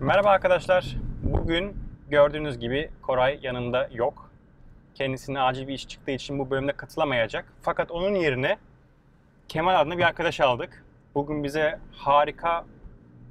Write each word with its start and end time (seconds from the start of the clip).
Merhaba 0.00 0.30
arkadaşlar. 0.30 0.96
Bugün 1.22 1.76
gördüğünüz 2.10 2.58
gibi 2.58 2.90
Koray 3.02 3.38
yanımda 3.42 3.88
yok. 3.92 4.30
Kendisine 4.94 5.40
acil 5.40 5.68
bir 5.68 5.74
iş 5.74 5.88
çıktığı 5.88 6.10
için 6.10 6.38
bu 6.38 6.50
bölümde 6.50 6.72
katılamayacak. 6.72 7.44
Fakat 7.62 7.90
onun 7.90 8.14
yerine 8.14 8.58
Kemal 9.48 9.80
adında 9.80 9.98
bir 9.98 10.02
arkadaş 10.02 10.40
aldık. 10.40 10.84
Bugün 11.14 11.44
bize 11.44 11.78
harika 11.92 12.64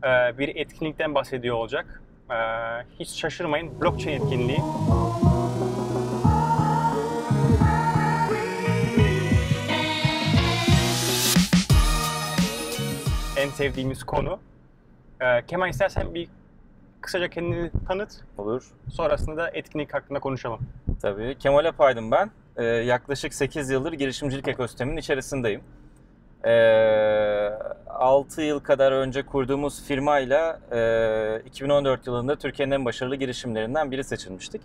e, 0.04 0.38
bir 0.38 0.56
etkinlikten 0.56 1.16
bahsediyor 1.16 1.56
olacak. 1.56 2.02
E, 2.32 2.36
hiç 3.00 3.10
şaşırmayın. 3.10 3.82
Blockchain 3.82 4.22
etkinliği. 4.22 4.60
En 13.38 13.50
sevdiğimiz 13.50 14.04
konu. 14.04 14.40
E, 15.22 15.46
Kemal 15.46 15.70
istersen 15.70 16.16
bir 16.16 16.28
kısaca 17.02 17.28
kendini 17.30 17.72
tanıt. 17.88 18.12
Olur. 18.38 18.72
Sonrasında 18.94 19.38
da 19.38 19.50
etkinlik 19.54 19.94
hakkında 19.94 20.20
konuşalım. 20.20 20.60
Tabii. 21.02 21.36
Kemal 21.40 21.66
Apaydın 21.66 22.12
ben. 22.12 22.32
Ee, 22.58 22.64
yaklaşık 22.66 23.34
8 23.34 23.70
yıldır 23.70 23.94
girişimcilik 23.94 24.48
ekosisteminin 24.48 24.98
içerisindeyim. 24.98 25.62
Ee, 26.46 27.50
6 27.88 28.42
yıl 28.42 28.60
kadar 28.60 28.92
önce 28.92 29.22
kurduğumuz 29.26 29.84
firmayla 29.88 30.60
e, 30.72 31.42
2014 31.46 32.08
yılında 32.08 32.36
Türkiye'nin 32.36 32.72
en 32.72 32.86
başarılı 32.86 33.16
girişimlerinden 33.16 33.92
biri 33.92 34.04
seçilmiştik. 34.04 34.62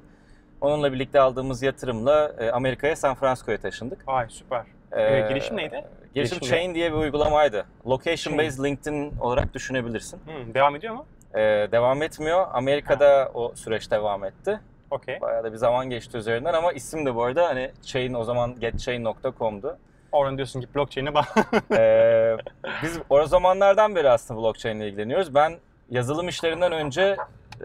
Onunla 0.61 0.93
birlikte 0.93 1.21
aldığımız 1.21 1.63
yatırımla 1.63 2.33
e, 2.39 2.51
Amerika'ya, 2.51 2.97
San 2.97 3.15
Francisco'ya 3.15 3.59
taşındık. 3.59 4.09
Vay 4.09 4.27
süper. 4.29 4.63
Ee, 4.93 5.03
Ee, 5.03 5.27
girişim 5.29 5.57
neydi? 5.57 5.85
Girişim? 6.15 6.39
Chain 6.41 6.75
diye 6.75 6.93
bir 6.93 6.97
uygulamaydı. 6.97 7.67
Location. 7.87 8.39
Based 8.39 8.65
LinkedIn 8.65 9.13
olarak 9.21 9.55
düşünebilirsin. 9.55 10.17
Hı, 10.27 10.55
devam 10.55 10.77
ediyor 10.77 10.95
mu? 10.95 11.07
Ee, 11.35 11.69
devam 11.73 12.03
etmiyor. 12.03 12.47
Amerika'da 12.53 13.31
o 13.35 13.55
süreç 13.55 13.91
devam 13.91 14.25
etti. 14.25 14.61
Okey. 14.91 15.21
Bayağı 15.21 15.45
da 15.45 15.53
bir 15.53 15.57
zaman 15.57 15.91
geçti 15.91 16.17
üzerinden 16.19 16.55
ama 16.55 16.73
isim 16.73 17.07
de 17.07 17.15
bu 17.15 17.23
arada 17.25 17.47
hani 17.47 17.71
Chain 17.83 18.15
o 18.15 18.25
zaman 18.25 18.61
getchain.com'du. 18.61 19.79
Oradan 20.13 20.37
diyorsun 20.37 20.61
ki 20.61 20.67
blockchain'e 20.75 21.15
bak. 21.15 21.29
Ee, 21.73 22.37
biz 22.83 22.99
o 23.11 23.27
zamanlardan 23.27 23.95
beri 23.95 24.11
aslında 24.11 24.41
blockchain 24.41 24.77
ile 24.77 24.89
ilgileniyoruz. 24.89 25.35
Ben 25.35 25.59
yazılım 25.91 26.29
işlerinden 26.29 26.73
önce 26.73 27.17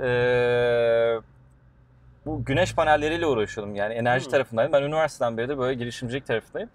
ee, 0.03 1.15
bu 2.25 2.45
güneş 2.45 2.75
panelleriyle 2.75 3.25
uğraşıyordum. 3.25 3.75
Yani 3.75 3.93
enerji 3.93 4.25
Hmm. 4.25 4.31
tarafındaydım. 4.31 4.73
Ben 4.73 4.83
üniversiteden 4.83 5.37
beri 5.37 5.49
de 5.49 5.57
böyle 5.57 5.73
girişimcilik 5.73 6.25
tarafındayım. 6.25 6.69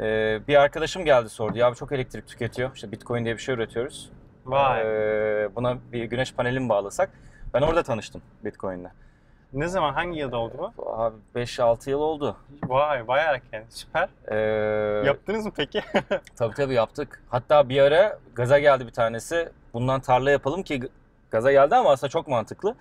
Ee, 0.00 0.40
bir 0.48 0.56
arkadaşım 0.56 1.04
geldi 1.04 1.28
sordu. 1.28 1.58
Ya 1.58 1.74
çok 1.74 1.92
elektrik 1.92 2.28
tüketiyor. 2.28 2.70
İşte 2.74 2.92
Bitcoin 2.92 3.24
diye 3.24 3.34
bir 3.34 3.42
şey 3.42 3.54
üretiyoruz. 3.54 4.10
Vay. 4.46 4.80
Ee, 4.80 5.48
buna 5.56 5.78
bir 5.92 6.04
güneş 6.04 6.34
paneli 6.34 6.60
mi 6.60 6.68
bağlasak? 6.68 7.10
Ben 7.54 7.62
orada 7.62 7.82
tanıştım 7.82 8.22
Bitcoin'le. 8.44 8.88
Ne 9.52 9.68
zaman, 9.68 9.92
hangi 9.92 10.18
yılda 10.18 10.36
oldu 10.36 10.72
bu? 10.76 10.92
Abi 10.96 11.16
5-6 11.34 11.90
yıl 11.90 12.00
oldu. 12.00 12.36
Vay, 12.66 13.08
bayağı 13.08 13.34
erken. 13.34 13.64
Süper. 13.68 14.08
Ee, 14.28 15.06
Yaptınız 15.06 15.46
mı 15.46 15.52
peki? 15.56 15.82
Tabii 16.36 16.54
tabii 16.54 16.74
yaptık. 16.74 17.22
Hatta 17.28 17.68
bir 17.68 17.80
ara 17.80 18.18
gaza 18.34 18.58
geldi 18.58 18.86
bir 18.86 18.92
tanesi. 18.92 19.48
Bundan 19.74 20.00
tarla 20.00 20.30
yapalım 20.30 20.62
ki 20.62 20.80
gaza 21.30 21.52
geldi 21.52 21.76
ama 21.76 21.90
aslında 21.90 22.10
çok 22.10 22.28
mantıklı. 22.28 22.74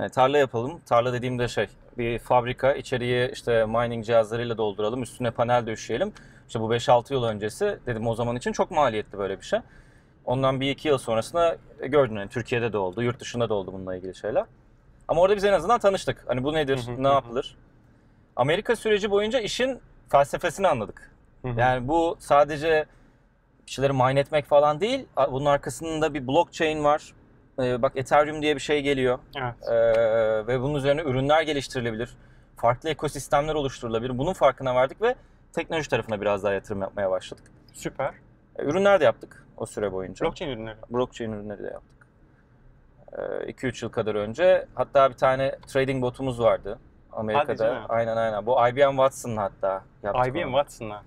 Yani 0.00 0.10
tarla 0.10 0.38
yapalım. 0.38 0.80
Tarla 0.86 1.12
dediğimde 1.12 1.48
şey 1.48 1.66
bir 1.98 2.18
fabrika 2.18 2.72
içeriye 2.72 3.28
işte 3.30 3.66
mining 3.66 4.04
cihazlarıyla 4.04 4.58
dolduralım. 4.58 5.02
Üstüne 5.02 5.30
panel 5.30 5.66
döşeyelim. 5.66 6.12
İşte 6.46 6.60
bu 6.60 6.74
5-6 6.74 7.12
yıl 7.12 7.24
öncesi 7.24 7.78
dedim 7.86 8.06
o 8.06 8.14
zaman 8.14 8.36
için 8.36 8.52
çok 8.52 8.70
maliyetli 8.70 9.18
böyle 9.18 9.40
bir 9.40 9.44
şey. 9.44 9.58
Ondan 10.24 10.60
bir 10.60 10.70
iki 10.70 10.88
yıl 10.88 10.98
sonrasında 10.98 11.56
gördün 11.78 12.16
yani 12.16 12.28
Türkiye'de 12.28 12.72
de 12.72 12.78
oldu, 12.78 13.02
yurt 13.02 13.20
dışında 13.20 13.48
da 13.48 13.54
oldu 13.54 13.72
bununla 13.72 13.96
ilgili 13.96 14.14
şeyler. 14.14 14.44
Ama 15.08 15.20
orada 15.20 15.36
biz 15.36 15.44
en 15.44 15.52
azından 15.52 15.78
tanıştık. 15.78 16.24
Hani 16.26 16.44
bu 16.44 16.52
nedir, 16.52 16.80
ne 16.98 17.08
yapılır? 17.08 17.56
Amerika 18.36 18.76
süreci 18.76 19.10
boyunca 19.10 19.40
işin 19.40 19.80
felsefesini 20.08 20.68
anladık. 20.68 21.12
Yani 21.56 21.88
bu 21.88 22.16
sadece 22.18 22.86
bir 23.66 23.70
şeyleri 23.70 23.92
mine 23.92 24.20
etmek 24.20 24.46
falan 24.46 24.80
değil. 24.80 25.06
Bunun 25.30 25.46
arkasında 25.46 26.14
bir 26.14 26.26
blockchain 26.26 26.84
var. 26.84 27.14
Ee, 27.58 27.82
bak 27.82 27.92
Ethereum 27.96 28.42
diye 28.42 28.54
bir 28.54 28.60
şey 28.60 28.82
geliyor. 28.82 29.18
Evet. 29.36 29.54
Ee, 29.68 30.46
ve 30.46 30.60
bunun 30.60 30.74
üzerine 30.74 31.02
ürünler 31.02 31.42
geliştirilebilir. 31.42 32.16
Farklı 32.56 32.88
ekosistemler 32.88 33.54
oluşturulabilir. 33.54 34.18
Bunun 34.18 34.32
farkına 34.32 34.74
vardık 34.74 35.02
ve 35.02 35.14
teknoloji 35.52 35.88
tarafına 35.88 36.20
biraz 36.20 36.44
daha 36.44 36.52
yatırım 36.52 36.80
yapmaya 36.80 37.10
başladık. 37.10 37.44
Süper. 37.72 38.14
Ee, 38.56 38.62
ürünler 38.62 39.00
de 39.00 39.04
yaptık 39.04 39.41
o 39.56 39.66
süre 39.66 39.92
boyunca. 39.92 40.26
Blockchain 40.26 40.50
ürünleri. 40.50 40.76
Blockchain 40.90 41.32
ürünleri 41.32 41.62
de 41.62 41.66
yaptık. 41.66 42.06
2-3 43.46 43.84
yıl 43.84 43.92
kadar 43.92 44.14
önce 44.14 44.66
hatta 44.74 45.10
bir 45.10 45.14
tane 45.14 45.54
trading 45.66 46.02
botumuz 46.02 46.40
vardı 46.40 46.78
Amerika'da. 47.12 47.86
Aynen 47.88 48.16
aynen. 48.16 48.46
Bu 48.46 48.68
IBM 48.68 48.90
Watson 48.90 49.36
hatta 49.36 49.82
yaptık 50.02 50.26
IBM. 50.26 50.48
Watson'la. 50.48 51.02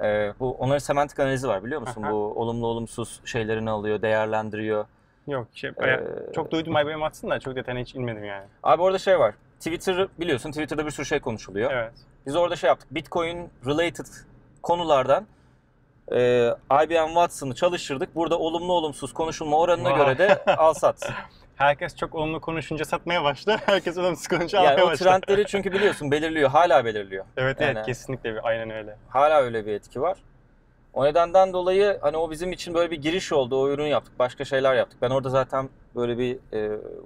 Ee, 0.00 0.32
bu 0.40 0.52
onların 0.58 0.78
semantik 0.78 1.20
analizi 1.20 1.48
var 1.48 1.64
biliyor 1.64 1.80
musun? 1.80 2.02
Aha. 2.02 2.12
Bu 2.12 2.16
olumlu 2.16 2.66
olumsuz 2.66 3.20
şeylerini 3.24 3.70
alıyor, 3.70 4.02
değerlendiriyor. 4.02 4.86
Yok, 5.26 5.46
şey, 5.54 5.70
Ee, 5.70 6.00
çok 6.34 6.50
duydum 6.50 6.72
IBM 6.78 6.92
Watson 6.92 7.30
da 7.30 7.40
çok 7.40 7.56
detayına 7.56 7.80
hiç 7.80 7.94
inmedim 7.94 8.24
yani. 8.24 8.46
Abi 8.62 8.82
orada 8.82 8.98
şey 8.98 9.18
var. 9.18 9.34
Twitter 9.58 10.08
biliyorsun 10.20 10.50
Twitter'da 10.50 10.86
bir 10.86 10.90
sürü 10.90 11.06
şey 11.06 11.20
konuşuluyor. 11.20 11.70
Evet. 11.72 11.92
Biz 12.26 12.36
orada 12.36 12.56
şey 12.56 12.68
yaptık. 12.68 12.94
Bitcoin 12.94 13.50
related 13.66 14.06
konulardan 14.62 15.26
e, 16.12 16.48
IBM 16.84 17.06
Watson'ı 17.06 17.54
çalıştırdık. 17.54 18.14
Burada 18.14 18.38
olumlu 18.38 18.72
olumsuz 18.72 19.12
konuşulma 19.12 19.58
oranına 19.58 19.90
Vay. 19.90 19.96
göre 19.98 20.18
de 20.18 20.44
al 20.56 20.74
sat. 20.74 21.12
Herkes 21.56 21.96
çok 21.96 22.14
olumlu 22.14 22.40
konuşunca 22.40 22.84
satmaya 22.84 23.24
başladı. 23.24 23.56
Herkes 23.66 23.98
olumsuz 23.98 24.28
konuşunca 24.28 24.58
yani 24.58 24.68
almaya 24.70 24.84
o 24.84 24.86
başladı. 24.90 25.08
trendleri 25.10 25.46
çünkü 25.46 25.72
biliyorsun 25.72 26.10
belirliyor. 26.10 26.50
Hala 26.50 26.84
belirliyor. 26.84 27.24
Evet 27.36 27.60
Yani- 27.60 27.72
evet 27.76 27.86
kesinlikle 27.86 28.34
bir- 28.34 28.48
aynen 28.48 28.70
öyle. 28.70 28.96
Hala 29.08 29.40
öyle 29.42 29.66
bir 29.66 29.72
etki 29.72 30.00
var. 30.00 30.18
O 30.94 31.04
nedenden 31.04 31.52
dolayı 31.52 31.98
hani 32.02 32.16
o 32.16 32.30
bizim 32.30 32.52
için 32.52 32.74
böyle 32.74 32.90
bir 32.90 33.02
giriş 33.02 33.32
oldu. 33.32 33.60
O 33.62 33.68
ürünü 33.70 33.88
yaptık. 33.88 34.18
Başka 34.18 34.44
şeyler 34.44 34.74
yaptık. 34.74 34.98
Ben 35.02 35.10
orada 35.10 35.30
zaten 35.30 35.68
böyle 35.96 36.18
bir 36.18 36.38
e, 36.52 36.58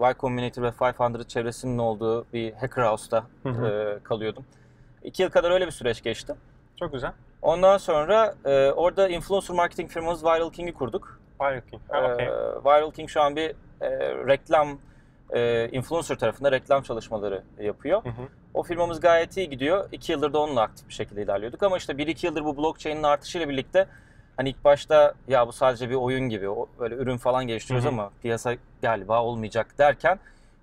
Y 0.09 0.15
Combinator 0.21 0.63
ve 0.63 0.73
500 0.81 1.29
çevresinin 1.29 1.79
olduğu 1.79 2.27
bir 2.33 2.53
hacker 2.53 2.83
house'da 2.83 3.25
Hı 3.43 3.49
hı. 3.49 3.67
e, 3.67 4.03
kalıyordum. 4.03 4.45
İki 5.03 5.23
yıl 5.23 5.31
kadar 5.31 5.51
öyle 5.51 5.67
bir 5.67 5.71
süreç 5.73 6.03
geçti. 6.03 6.35
Çok 6.79 6.93
güzel. 6.93 7.13
Ondan 7.43 7.79
sonra 7.79 8.35
e, 8.45 8.71
orada 8.71 9.09
influencer 9.09 9.57
marketing 9.57 9.91
firmamız 9.91 10.25
Viral 10.25 10.51
King'i 10.51 10.73
kurduk. 10.75 11.21
Fire 11.39 11.63
King. 11.71 11.83
Ha, 11.89 11.99
E, 11.99 12.13
okey. 12.15 12.27
Viral 12.65 12.91
King 12.91 13.09
şu 13.11 13.23
an 13.23 13.37
bir 13.37 13.51
e, 13.81 13.91
reklam, 14.27 14.79
e, 15.31 15.69
influencer 15.73 16.19
tarafında 16.19 16.53
reklam 16.53 16.83
çalışmaları 16.83 17.43
yapıyor. 17.61 18.05
Hı 18.05 18.09
hı. 18.09 18.23
O 18.55 18.63
firmamız 18.63 19.01
gayet 19.01 19.37
iyi 19.37 19.51
gidiyor. 19.51 19.89
İki 19.93 20.13
yıldır 20.13 20.33
da 20.33 20.39
onunla 20.41 20.61
aktif 20.63 20.89
bir 20.89 20.95
şekilde 20.95 21.23
ilerliyorduk. 21.23 21.63
Ama 21.63 21.77
işte 21.77 21.99
bir 21.99 22.07
iki 22.07 22.27
yıldır 22.27 22.45
bu 22.45 22.57
blockchain'in 22.57 23.03
artışıyla 23.03 23.49
birlikte 23.49 23.87
hani 24.37 24.49
ilk 24.49 24.65
başta 24.65 25.15
ya 25.29 25.47
bu 25.49 25.53
sadece 25.53 25.91
bir 25.91 25.95
oyun 25.95 26.29
gibi 26.29 26.49
o- 26.49 26.69
böyle 26.79 26.95
ürün 26.95 27.17
falan 27.17 27.47
geliştiriyoruz 27.47 27.85
Hı 27.85 27.89
hı. 27.89 27.93
ama 27.95 28.11
piyasa 28.23 28.55
galiba 28.83 29.23
olmayacak 29.23 29.79
derken 29.79 30.19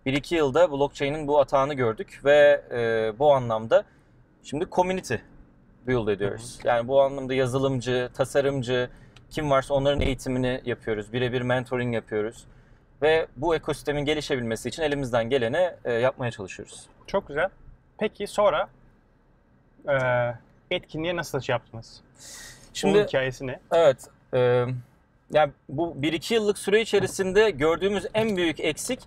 bir 0.06 0.13
iki 0.13 0.35
yılda 0.35 0.72
blockchain'in 0.72 1.28
bu 1.28 1.39
atağını 1.39 1.73
gördük 1.73 2.22
ve 2.25 2.62
e, 2.72 3.13
bu 3.19 3.34
anlamda 3.34 3.84
şimdi 4.44 4.66
community 4.72 5.16
build 5.88 6.07
ediyoruz. 6.07 6.59
Yani 6.63 6.88
bu 6.88 7.01
anlamda 7.01 7.34
yazılımcı, 7.34 8.09
tasarımcı 8.13 8.90
kim 9.29 9.51
varsa 9.51 9.73
onların 9.73 10.01
eğitimini 10.01 10.62
yapıyoruz. 10.66 11.13
Birebir 11.13 11.41
mentoring 11.41 11.95
yapıyoruz. 11.95 12.45
Ve 13.01 13.28
bu 13.38 13.56
ekosistemin 13.56 14.06
gelişebilmesi 14.06 14.69
için 14.69 14.84
elimizden 14.84 15.29
geleni 15.29 15.72
e, 15.85 15.94
yapmaya 15.94 16.31
çalışıyoruz. 16.31 16.88
Çok 17.07 17.28
güzel. 17.28 17.50
Peki 18.00 18.28
sonra 18.28 18.69
e, 19.89 19.95
etkinliğe 20.72 21.16
nasıl 21.16 21.39
şey 21.39 21.53
yaptınız? 21.53 22.01
Şimdi 22.73 22.97
Onun 22.97 23.07
hikayesi 23.07 23.47
ne? 23.47 23.59
evet 23.72 24.07
e, 24.34 24.66
yani 25.31 25.51
bu 25.69 25.95
1-2 26.01 26.34
yıllık 26.34 26.57
süre 26.57 26.81
içerisinde 26.81 27.50
gördüğümüz 27.50 28.06
en 28.13 28.38
büyük 28.38 28.59
eksik 28.59 29.00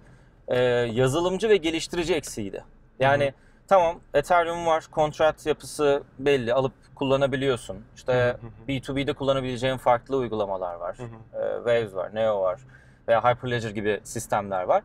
e, 0.49 0.59
yazılımcı 0.93 1.49
ve 1.49 1.57
geliştirici 1.57 2.15
eksiğiydi. 2.15 2.65
Yani 3.01 3.25
Hı 3.25 3.29
hı. 3.29 3.33
Tamam 3.73 4.01
Ethereum 4.15 4.67
var, 4.67 4.87
kontrat 4.91 5.47
yapısı 5.47 6.03
belli, 6.19 6.55
alıp 6.55 6.73
kullanabiliyorsun. 6.95 7.85
İşte 7.97 8.13
Hı 8.13 8.29
hı 8.29 8.33
hı. 8.33 8.69
B2B'de 8.69 9.13
kullanabileceğin 9.13 9.77
farklı 9.77 10.17
uygulamalar 10.17 10.75
var. 10.75 10.97
E, 11.35 11.57
Waves 11.57 11.95
var, 11.95 12.15
Neo 12.15 12.43
var 12.43 12.61
veya 13.09 13.25
Hyperledger 13.25 13.71
gibi 13.71 14.01
sistemler 14.05 14.63
var. 14.63 14.83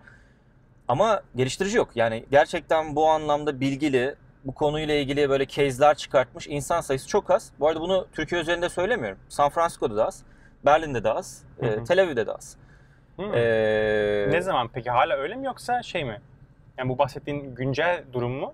Ama 0.88 1.22
geliştirici 1.36 1.78
yok. 1.78 1.90
Yani 1.96 2.26
gerçekten 2.32 2.96
bu 2.96 3.10
anlamda 3.10 3.60
bilgili, 3.60 4.16
bu 4.46 4.54
konuyla 4.54 4.96
ilgili 4.96 5.30
böyle 5.30 5.48
case'ler 5.48 5.96
çıkartmış 5.96 6.48
insan 6.48 6.82
sayısı 6.82 7.08
çok 7.08 7.32
az. 7.32 7.52
Bu 7.60 7.68
arada 7.68 7.82
bunu 7.82 8.08
Türkiye 8.14 8.42
üzerinde 8.42 8.70
söylemiyorum. 8.70 9.20
San 9.30 9.50
Francisco'da 9.50 9.96
da 9.96 10.06
az, 10.06 10.24
Berlin'de 10.66 11.04
de 11.04 11.12
az, 11.12 11.44
e. 11.60 11.84
Tel 11.84 12.04
Aviv'de 12.04 12.28
de 12.28 12.34
az. 12.34 12.58
Hı. 13.18 13.24
E, 13.24 14.32
ne 14.32 14.42
zaman 14.42 14.70
peki? 14.74 14.90
Hala 14.90 15.16
öyle 15.16 15.36
mi 15.36 15.46
yoksa 15.46 15.84
şey 15.84 16.06
mi? 16.06 16.22
Yani 16.78 16.90
bu 16.90 16.98
bahsettiğin 16.98 17.56
güncel 17.56 18.04
durum 18.14 18.32
mu? 18.32 18.54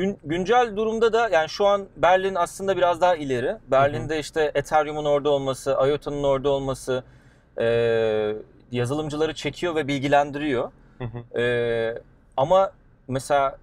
Gün, 0.00 0.18
güncel 0.24 0.76
durumda 0.76 1.12
da 1.12 1.28
yani 1.28 1.48
şu 1.48 1.66
an 1.66 1.86
Berlin 1.96 2.34
aslında 2.34 2.76
biraz 2.76 3.00
daha 3.00 3.16
ileri. 3.16 3.56
Berlin'de 3.70 4.18
işte 4.18 4.50
Ethereum'un 4.54 5.04
orada 5.04 5.30
olması, 5.30 5.70
IOTA'nın 5.70 6.22
orada 6.22 6.50
olması, 6.50 7.04
e, 7.60 7.66
yazılımcıları 8.72 9.34
çekiyor 9.34 9.74
ve 9.74 9.88
bilgilendiriyor. 9.88 10.70
Hı 10.98 11.04
hı. 11.04 11.40
Ee, 11.40 11.98
ama 12.36 12.72
mesela 13.08 13.58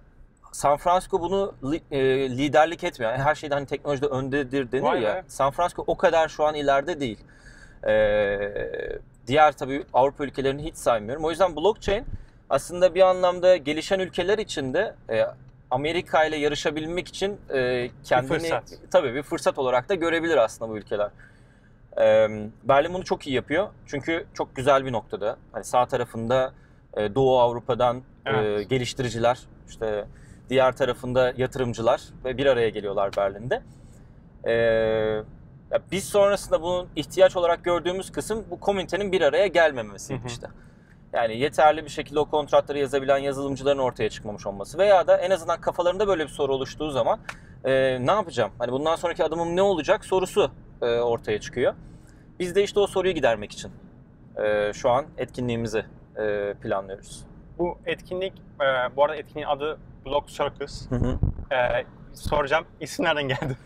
San 0.52 0.76
Francisco 0.76 1.20
bunu 1.20 1.54
li- 1.64 1.82
e, 1.90 2.30
liderlik 2.30 2.84
etmiyor. 2.84 3.12
Yani 3.12 3.22
her 3.22 3.34
şeyde 3.34 3.54
hani 3.54 3.66
teknolojide 3.66 4.06
öndedir 4.06 4.72
denir 4.72 4.82
Vay 4.82 5.02
ya. 5.02 5.14
be. 5.14 5.24
San 5.28 5.50
Francisco 5.50 5.84
o 5.86 5.96
kadar 5.96 6.28
şu 6.28 6.44
an 6.44 6.54
ileride 6.54 7.00
değil. 7.00 7.18
Ee, 7.86 8.38
diğer 9.26 9.52
tabii 9.52 9.84
Avrupa 9.92 10.24
ülkelerini 10.24 10.64
hiç 10.64 10.76
saymıyorum. 10.76 11.24
O 11.24 11.30
yüzden 11.30 11.56
blockchain 11.56 12.04
aslında 12.50 12.94
bir 12.94 13.00
anlamda 13.00 13.56
gelişen 13.56 13.98
ülkeler 13.98 14.38
için 14.38 14.74
de 14.74 14.94
e, 15.10 15.24
Amerika 15.70 16.24
ile 16.24 16.36
yarışabilmek 16.36 17.08
için 17.08 17.40
e, 17.54 17.90
kendini 18.04 18.38
fırsat. 18.38 18.62
tabii 18.90 19.14
bir 19.14 19.22
fırsat 19.22 19.58
olarak 19.58 19.88
da 19.88 19.94
görebilir 19.94 20.36
aslında 20.36 20.70
bu 20.70 20.78
ülkeler. 20.78 21.10
Ee, 22.00 22.28
Berlin 22.64 22.94
bunu 22.94 23.04
çok 23.04 23.26
iyi 23.26 23.34
yapıyor. 23.36 23.68
Çünkü 23.86 24.26
çok 24.34 24.56
güzel 24.56 24.84
bir 24.84 24.92
noktada. 24.92 25.36
Hani 25.52 25.64
sağ 25.64 25.86
tarafında 25.86 26.52
e, 26.96 27.14
Doğu 27.14 27.38
Avrupa'dan 27.40 27.96
e, 27.96 28.30
Evet. 28.30 28.70
geliştiriciler, 28.70 29.38
işte 29.68 30.04
diğer 30.50 30.76
tarafında 30.76 31.32
yatırımcılar 31.36 32.02
ve 32.24 32.36
bir 32.36 32.46
araya 32.46 32.68
geliyorlar 32.68 33.10
Berlin'de. 33.16 33.62
Ee, 34.44 34.52
ya 35.70 35.80
biz 35.92 36.04
sonrasında 36.04 36.62
bunun 36.62 36.88
ihtiyaç 36.96 37.36
olarak 37.36 37.64
gördüğümüz 37.64 38.12
kısım 38.12 38.44
bu 38.50 38.60
komünitenin 38.60 39.12
bir 39.12 39.20
araya 39.20 39.46
gelmemesiydi 39.46 40.22
işte. 40.26 40.46
Yani 41.12 41.38
yeterli 41.38 41.84
bir 41.84 41.90
şekilde 41.90 42.20
o 42.20 42.24
kontratları 42.24 42.78
yazabilen 42.78 43.18
yazılımcıların 43.18 43.78
ortaya 43.78 44.10
çıkmamış 44.10 44.46
olması 44.46 44.78
veya 44.78 45.06
da 45.06 45.16
en 45.16 45.30
azından 45.30 45.60
kafalarında 45.60 46.08
böyle 46.08 46.24
bir 46.24 46.28
soru 46.28 46.54
oluştuğu 46.54 46.90
zaman 46.90 47.18
e, 47.64 47.98
ne 48.06 48.10
yapacağım? 48.10 48.50
Hani 48.58 48.72
bundan 48.72 48.96
sonraki 48.96 49.24
adımım 49.24 49.56
ne 49.56 49.62
olacak 49.62 50.04
sorusu 50.04 50.50
e, 50.82 50.86
ortaya 50.86 51.40
çıkıyor. 51.40 51.74
Biz 52.38 52.54
de 52.54 52.62
işte 52.62 52.80
o 52.80 52.86
soruyu 52.86 53.14
gidermek 53.14 53.52
için 53.52 53.70
e, 54.36 54.72
şu 54.72 54.90
an 54.90 55.06
etkinliğimizi 55.18 55.84
e, 56.16 56.54
planlıyoruz. 56.62 57.24
Bu 57.58 57.78
etkinlik, 57.86 58.32
e, 58.60 58.96
bu 58.96 59.04
arada 59.04 59.16
etkinliğin 59.16 59.46
adı 59.46 59.78
Block 60.06 60.28
Circus. 60.28 60.90
Hı 60.90 60.94
hı. 60.94 61.18
E, 61.54 61.84
soracağım, 62.14 62.64
isim 62.80 63.04
nereden 63.04 63.28
geldi? 63.28 63.56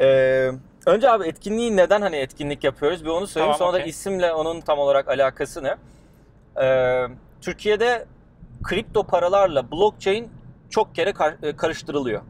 Ee, 0.00 0.50
önce 0.86 1.10
abi 1.10 1.26
etkinliği 1.26 1.76
neden 1.76 2.00
hani 2.02 2.16
etkinlik 2.16 2.64
yapıyoruz 2.64 3.04
bir 3.04 3.10
onu 3.10 3.26
söyleyeyim. 3.26 3.54
Tamam, 3.58 3.58
Sonra 3.58 3.72
da 3.72 3.76
okey. 3.76 3.90
isimle 3.90 4.32
onun 4.32 4.60
tam 4.60 4.78
olarak 4.78 5.08
alakası 5.08 5.64
ne? 5.64 5.76
Ee, 6.62 7.04
Türkiye'de 7.40 8.06
kripto 8.62 9.04
paralarla 9.06 9.70
blockchain 9.70 10.30
çok 10.70 10.94
kere 10.94 11.12
kar- 11.12 11.36
e, 11.42 11.56
karıştırılıyor. 11.56 12.22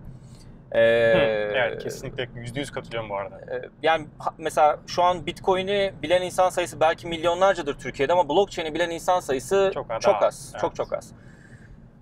Ee, 0.73 0.79
Hı, 0.79 1.19
evet, 1.55 1.83
kesinlikle 1.83 2.23
%100 2.35 2.71
katılıyorum 2.73 3.11
bu 3.11 3.17
arada. 3.17 3.39
e, 3.41 3.69
Yani 3.83 4.07
mesela 4.39 4.79
şu 4.87 5.03
an 5.03 5.27
Bitcoin'i 5.27 5.93
bilen 6.03 6.23
insan 6.23 6.49
sayısı 6.49 6.81
belki 6.81 7.07
milyonlarcadır 7.07 7.75
Türkiye'de 7.79 8.13
ama 8.13 8.29
blockchain'i 8.29 8.75
bilen 8.75 8.91
insan 8.91 9.21
sayısı 9.21 9.71
Çok 9.75 9.87
çok, 10.01 10.15
az, 10.15 10.23
az. 10.23 10.51
evet. 10.53 10.61
Çok 10.61 10.77
çok 10.77 10.93
az. 10.93 11.13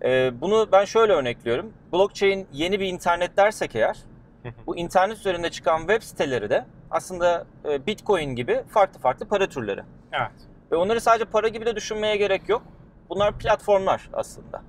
Ee, 0.04 0.32
bunu 0.40 0.68
ben 0.72 0.84
şöyle 0.84 1.12
örnekliyorum. 1.12 1.72
Blockchain 1.92 2.46
yeni 2.52 2.80
bir 2.80 2.86
internet 2.86 3.36
dersek 3.36 3.76
eğer 3.76 3.98
bu 4.66 4.76
internet 4.76 5.18
üzerinde 5.18 5.50
çıkan 5.50 5.78
web 5.78 6.02
siteleri 6.02 6.50
de 6.50 6.64
aslında 6.90 7.44
e, 7.64 7.86
Bitcoin 7.86 8.34
gibi 8.36 8.62
farklı 8.68 9.00
farklı 9.00 9.28
para 9.28 9.48
türleri. 9.48 9.80
Evet. 10.12 10.30
Ve 10.72 10.76
onları 10.76 11.00
sadece 11.00 11.24
para 11.24 11.48
gibi 11.48 11.66
de 11.66 11.76
düşünmeye 11.76 12.16
gerek 12.16 12.48
yok. 12.48 12.62
Bunlar 13.08 13.38
platformlar 13.38 14.10
aslında. 14.12 14.62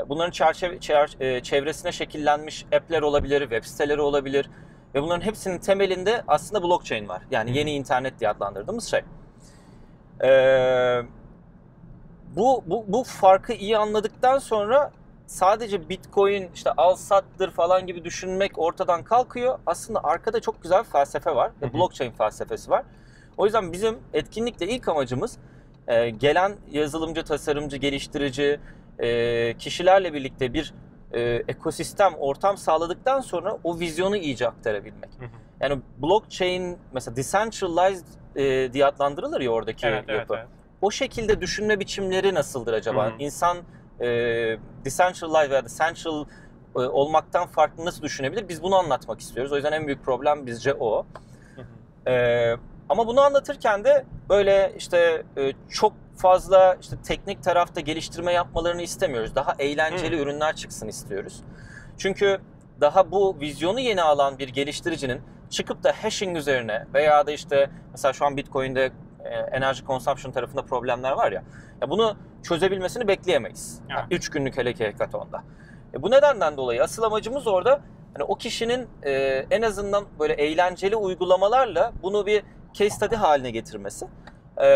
E, 0.00 0.08
Bunların 0.08 0.30
çerçeve, 0.30 0.76
çer- 0.76 1.24
e, 1.24 1.42
çevresine 1.42 1.92
şekillenmiş 1.92 2.66
app'ler 2.76 3.02
olabilir, 3.02 3.40
web 3.40 3.64
siteleri 3.64 4.00
olabilir. 4.00 4.50
Ve 4.94 5.02
bunların 5.02 5.20
hepsinin 5.26 5.58
temelinde 5.58 6.22
aslında 6.28 6.62
blockchain 6.62 7.08
var. 7.08 7.22
Yani 7.30 7.58
yeni 7.58 7.72
internet 7.72 8.20
diye 8.20 8.30
adlandırdığımız 8.30 8.84
şey. 8.90 9.00
Ee, 10.24 11.02
bu, 12.36 12.64
bu, 12.66 12.84
bu 12.88 13.04
farkı 13.04 13.52
iyi 13.52 13.78
anladıktan 13.78 14.38
sonra 14.38 14.92
sadece 15.26 15.88
Bitcoin 15.88 16.50
işte 16.54 16.72
al 16.76 16.94
sattır 16.96 17.50
falan 17.50 17.86
gibi 17.86 18.04
düşünmek 18.04 18.58
ortadan 18.58 19.02
kalkıyor. 19.04 19.58
Aslında 19.66 20.04
arkada 20.04 20.40
çok 20.40 20.62
güzel 20.62 20.82
felsefe 20.84 21.34
var. 21.34 21.50
Hı 21.60 21.66
hı. 21.66 21.72
Blockchain 21.72 22.12
felsefesi 22.12 22.70
var. 22.70 22.84
O 23.40 23.44
yüzden 23.44 23.72
bizim 23.72 23.98
etkinlikle 24.12 24.68
ilk 24.68 24.88
amacımız 24.88 25.38
e, 25.88 26.10
gelen 26.10 26.56
yazılımcı, 26.70 27.24
tasarımcı, 27.24 27.76
geliştirici 27.76 28.60
e, 28.98 29.54
kişilerle 29.58 30.12
birlikte 30.12 30.54
bir 30.54 30.74
e, 31.12 31.20
ekosistem, 31.48 32.14
ortam 32.18 32.56
sağladıktan 32.56 33.20
sonra 33.20 33.58
o 33.64 33.78
vizyonu 33.78 34.16
iyice 34.16 34.48
aktarabilmek. 34.48 35.10
Hı 35.18 35.24
hı. 35.24 35.28
Yani 35.60 35.80
blockchain 35.98 36.78
mesela 36.92 37.16
decentralized 37.16 38.06
e, 38.36 38.72
diye 38.72 38.86
adlandırılır 38.86 39.40
ya 39.40 39.50
oradaki 39.50 39.86
Evet, 39.86 40.04
evet, 40.08 40.18
yapı. 40.20 40.34
evet. 40.34 40.46
O 40.82 40.90
şekilde 40.90 41.40
düşünme 41.40 41.80
biçimleri 41.80 42.34
nasıldır 42.34 42.72
acaba? 42.72 43.06
Hı 43.06 43.10
hı. 43.10 43.14
İnsan 43.18 43.58
e, 44.00 44.06
decentralized 44.84 45.50
veya 45.50 45.64
decentral 45.64 46.24
e, 46.76 46.78
olmaktan 46.78 47.46
farklı 47.46 47.84
nasıl 47.84 48.02
düşünebilir? 48.02 48.48
Biz 48.48 48.62
bunu 48.62 48.76
anlatmak 48.76 49.20
istiyoruz. 49.20 49.52
O 49.52 49.56
yüzden 49.56 49.72
en 49.72 49.86
büyük 49.86 50.04
problem 50.04 50.46
bizce 50.46 50.74
o. 50.74 51.06
Hı 51.56 51.60
hı. 51.60 52.10
Ee, 52.10 52.56
ama 52.90 53.06
bunu 53.06 53.20
anlatırken 53.20 53.84
de 53.84 54.04
böyle 54.28 54.72
işte 54.78 55.22
e, 55.36 55.52
çok 55.68 55.92
fazla 56.16 56.76
işte 56.80 56.96
teknik 57.02 57.42
tarafta 57.42 57.80
geliştirme 57.80 58.32
yapmalarını 58.32 58.82
istemiyoruz. 58.82 59.34
Daha 59.34 59.54
eğlenceli 59.58 60.16
Hı. 60.16 60.20
ürünler 60.20 60.56
çıksın 60.56 60.88
istiyoruz. 60.88 61.42
Çünkü 61.98 62.40
daha 62.80 63.10
bu 63.10 63.36
vizyonu 63.40 63.80
yeni 63.80 64.02
alan 64.02 64.38
bir 64.38 64.48
geliştiricinin 64.48 65.20
çıkıp 65.50 65.84
da 65.84 65.92
hashing 66.02 66.36
üzerine 66.36 66.86
veya 66.94 67.26
da 67.26 67.32
işte 67.32 67.70
mesela 67.92 68.12
şu 68.12 68.26
an 68.26 68.36
Bitcoin'de 68.36 68.92
e, 69.24 69.28
enerji 69.28 69.84
consumption 69.84 70.32
tarafında 70.32 70.62
problemler 70.62 71.12
var 71.12 71.32
ya. 71.32 71.42
ya 71.82 71.90
bunu 71.90 72.16
çözebilmesini 72.42 73.08
bekleyemeyiz. 73.08 73.80
Evet. 73.90 74.04
3 74.10 74.28
günlük 74.28 74.56
hele 74.56 74.72
ki 74.72 74.86
hackathon'da. 74.86 75.42
E, 75.94 76.02
bu 76.02 76.10
nedenden 76.10 76.56
dolayı 76.56 76.82
asıl 76.82 77.02
amacımız 77.02 77.46
orada 77.46 77.80
hani 78.14 78.24
o 78.24 78.34
kişinin 78.34 78.88
e, 79.02 79.12
en 79.50 79.62
azından 79.62 80.04
böyle 80.18 80.32
eğlenceli 80.32 80.96
uygulamalarla 80.96 81.92
bunu 82.02 82.26
bir 82.26 82.42
case 82.74 82.90
study 82.90 83.14
haline 83.14 83.50
getirmesi. 83.50 84.06
E, 84.56 84.68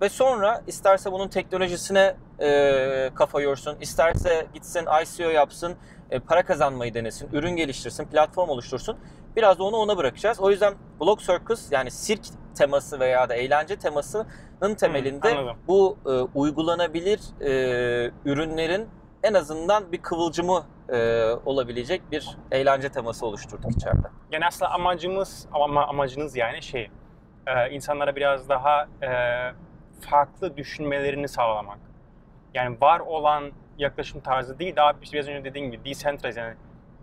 ve 0.00 0.08
sonra 0.08 0.62
isterse 0.66 1.12
bunun 1.12 1.28
teknolojisine 1.28 2.16
e, 2.40 3.10
kafa 3.14 3.40
yorsun, 3.40 3.76
isterse 3.80 4.46
gitsin 4.54 4.86
ICO 5.02 5.30
yapsın, 5.30 5.74
e, 6.10 6.18
para 6.18 6.42
kazanmayı 6.42 6.94
denesin, 6.94 7.28
ürün 7.32 7.56
geliştirsin, 7.56 8.04
platform 8.04 8.48
oluştursun. 8.48 8.96
Biraz 9.36 9.58
da 9.58 9.64
onu 9.64 9.76
ona 9.76 9.96
bırakacağız. 9.96 10.40
O 10.40 10.50
yüzden 10.50 10.74
Block 11.00 11.20
Circus 11.20 11.72
yani 11.72 11.90
sirk 11.90 12.20
teması 12.54 13.00
veya 13.00 13.28
da 13.28 13.34
eğlence 13.34 13.76
temasının 13.76 14.74
temelinde 14.74 15.28
anladım. 15.28 15.56
bu 15.68 15.98
e, 16.06 16.10
uygulanabilir 16.10 17.20
e, 17.40 18.10
ürünlerin 18.24 18.88
en 19.22 19.34
azından 19.34 19.92
bir 19.92 20.02
kıvılcımı 20.02 20.64
e, 20.88 21.24
olabilecek 21.44 22.02
bir 22.12 22.36
eğlence 22.50 22.88
teması 22.88 23.26
oluşturduk 23.26 23.70
içeride. 23.76 24.06
Yani 24.32 24.46
aslında 24.46 24.70
amacımız, 24.70 25.46
ama 25.52 25.86
amacınız 25.86 26.36
yani 26.36 26.62
şey, 26.62 26.90
e, 27.46 27.70
insanlara 27.70 28.16
biraz 28.16 28.48
daha 28.48 28.88
e, 29.02 29.10
farklı 30.00 30.56
düşünmelerini 30.56 31.28
sağlamak. 31.28 31.78
Yani 32.54 32.76
var 32.80 33.00
olan 33.00 33.52
yaklaşım 33.78 34.20
tarzı 34.20 34.58
değil, 34.58 34.76
daha 34.76 34.92
işte 35.02 35.16
biraz 35.16 35.28
önce 35.28 35.44
dediğim 35.44 35.70
gibi 35.70 35.84
decentralized 35.84 36.42
yani 36.42 36.54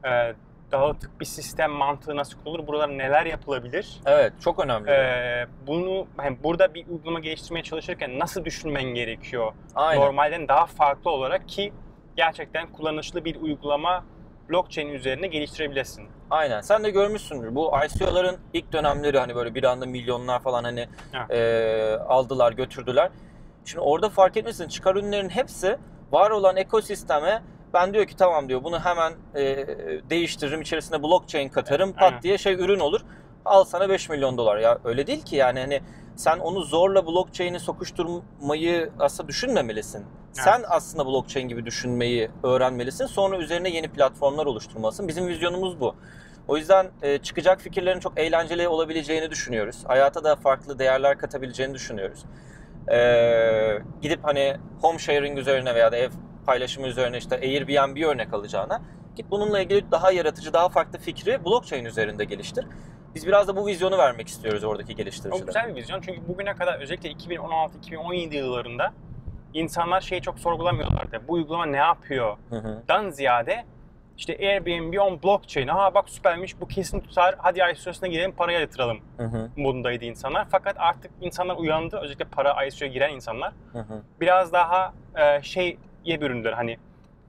e, 0.05 0.33
dağıtık 0.71 1.19
bir 1.19 1.25
sistem 1.25 1.71
mantığı 1.71 2.15
nasıl 2.15 2.43
kurulur, 2.43 2.67
buralar 2.67 2.97
neler 2.97 3.25
yapılabilir? 3.25 3.99
Evet, 4.05 4.33
çok 4.41 4.59
önemli. 4.59 4.91
E, 4.91 5.47
bunu 5.67 6.07
hani 6.17 6.43
burada 6.43 6.73
bir 6.73 6.87
uygulama 6.87 7.19
geliştirmeye 7.19 7.63
çalışırken 7.63 8.19
nasıl 8.19 8.45
düşünmen 8.45 8.83
gerekiyor? 8.83 9.53
Aynen. 9.75 10.01
Normalden 10.01 10.47
daha 10.47 10.65
farklı 10.65 11.11
olarak 11.11 11.49
ki 11.49 11.73
gerçekten 12.15 12.67
kullanışlı 12.67 13.25
bir 13.25 13.35
uygulama 13.35 14.05
blockchain 14.49 14.87
üzerine 14.87 15.27
geliştirebilesin. 15.27 16.07
Aynen. 16.29 16.61
Sen 16.61 16.83
de 16.83 16.89
görmüşsündür. 16.89 17.55
Bu 17.55 17.71
ICO'ların 17.85 18.37
ilk 18.53 18.71
dönemleri 18.73 19.19
hani 19.19 19.35
böyle 19.35 19.55
bir 19.55 19.63
anda 19.63 19.85
milyonlar 19.85 20.39
falan 20.43 20.63
hani 20.63 20.87
Evet. 21.13 21.31
e, 21.31 21.99
aldılar, 22.03 22.51
götürdüler. 22.51 23.09
Şimdi 23.65 23.81
orada 23.81 24.09
fark 24.09 24.37
etmişsin 24.37 24.67
çıkar 24.67 24.95
ürünlerin 24.95 25.29
hepsi 25.29 25.77
var 26.11 26.29
olan 26.31 26.57
ekosisteme 26.57 27.43
ben 27.73 27.93
diyor 27.93 28.05
ki 28.05 28.15
tamam 28.15 28.49
diyor 28.49 28.63
bunu 28.63 28.79
hemen 28.79 29.13
e, 29.35 29.67
değiştiririm 30.09 30.61
içerisine 30.61 31.03
blockchain 31.03 31.49
katarım 31.49 31.93
pat 31.93 32.03
Aynen. 32.03 32.21
diye 32.21 32.37
şey 32.37 32.53
ürün 32.53 32.79
olur. 32.79 33.01
Al 33.45 33.63
sana 33.63 33.89
5 33.89 34.09
milyon 34.09 34.37
dolar. 34.37 34.57
Ya 34.57 34.77
öyle 34.83 35.07
değil 35.07 35.25
ki 35.25 35.35
yani 35.35 35.59
hani 35.59 35.81
sen 36.15 36.39
onu 36.39 36.61
zorla 36.61 37.05
blockchain'i 37.05 37.59
sokuşturmayı 37.59 38.89
aslında 38.99 39.29
düşünmemelisin. 39.29 40.05
Sen 40.31 40.63
aslında 40.69 41.05
blockchain 41.05 41.47
gibi 41.47 41.65
düşünmeyi 41.65 42.31
öğrenmelisin. 42.43 43.05
Sonra 43.05 43.37
üzerine 43.37 43.69
yeni 43.69 43.87
platformlar 43.87 44.45
oluşturmalısın. 44.45 45.07
Bizim 45.07 45.27
vizyonumuz 45.27 45.79
bu. 45.79 45.95
O 46.47 46.57
yüzden 46.57 46.87
e, 47.01 47.17
çıkacak 47.17 47.61
fikirlerin 47.61 47.99
çok 47.99 48.19
eğlenceli 48.19 48.67
olabileceğini 48.67 49.31
düşünüyoruz. 49.31 49.83
Hayata 49.87 50.23
da 50.23 50.35
farklı 50.35 50.79
değerler 50.79 51.17
katabileceğini 51.17 51.73
düşünüyoruz. 51.73 52.25
E, 52.91 52.99
gidip 54.01 54.19
hani 54.23 54.57
home 54.81 54.99
sharing 54.99 55.37
üzerine 55.37 55.75
veya 55.75 55.91
da 55.91 55.97
ev 55.97 56.09
paylaşımı 56.45 56.87
üzerine 56.87 57.17
işte 57.17 57.35
Airbnb 57.35 58.03
örnek 58.03 58.33
alacağına 58.33 58.81
git 59.15 59.31
bununla 59.31 59.59
ilgili 59.59 59.91
daha 59.91 60.11
yaratıcı, 60.11 60.53
daha 60.53 60.69
farklı 60.69 60.99
fikri 60.99 61.45
blockchain 61.45 61.85
üzerinde 61.85 62.25
geliştir. 62.25 62.65
Biz 63.15 63.27
biraz 63.27 63.47
da 63.47 63.55
bu 63.55 63.67
vizyonu 63.67 63.97
vermek 63.97 64.27
istiyoruz 64.27 64.63
oradaki 64.63 64.89
Çok 64.89 64.97
geliştiricilere. 64.97 65.45
güzel 65.45 65.67
bir 65.69 65.75
vizyon 65.75 66.01
çünkü 66.01 66.27
bugüne 66.27 66.53
kadar 66.53 66.79
özellikle 66.81 67.11
2016-2017 67.11 68.35
yıllarında 68.35 68.93
insanlar 69.53 70.01
şeyi 70.01 70.21
çok 70.21 70.39
sorgulamıyorlardı. 70.39 71.21
Bu 71.27 71.33
uygulama 71.33 71.65
ne 71.65 71.77
yapıyor? 71.77 72.37
Hı 72.49 72.55
hı. 72.55 72.83
Dan 72.87 73.09
ziyade 73.09 73.65
işte 74.17 74.37
Airbnb 74.37 74.97
on 74.99 75.23
blockchain. 75.23 75.67
Aha 75.67 75.93
bak 75.93 76.09
süpermiş 76.09 76.61
bu 76.61 76.67
kesin 76.67 76.99
tutar. 76.99 77.35
Hadi 77.37 77.59
ICO'suna 77.73 78.09
girelim 78.09 78.31
paraya 78.31 78.59
yatıralım 78.59 78.99
Hı 79.17 79.23
hı. 79.23 79.49
modundaydı 79.57 80.05
insanlar. 80.05 80.47
Fakat 80.51 80.75
artık 80.79 81.11
insanlar 81.21 81.55
uyandı. 81.57 81.97
Özellikle 81.97 82.25
para 82.25 82.65
ICO'ya 82.65 82.91
giren 82.91 83.13
insanlar. 83.13 83.53
Hı 83.71 83.79
hı. 83.79 84.01
Biraz 84.21 84.53
daha 84.53 84.93
e, 85.15 85.41
şeye 85.41 85.77
büründüler. 86.05 86.53
Hani 86.53 86.77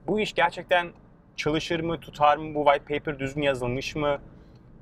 bu 0.07 0.19
iş 0.19 0.33
gerçekten 0.33 0.87
çalışır 1.35 1.79
mı, 1.79 1.99
tutar 1.99 2.37
mı? 2.37 2.55
Bu 2.55 2.65
white 2.65 2.97
paper 2.97 3.19
düzgün 3.19 3.41
yazılmış 3.41 3.95
mı? 3.95 4.17